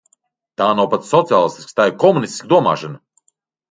Tā 0.61 0.69
nav 0.79 0.87
pat 0.95 1.05
sociālistiska, 1.11 1.77
tā 1.81 1.89
ir 1.93 1.97
komunistiska 2.07 2.55
domāšana. 2.59 3.05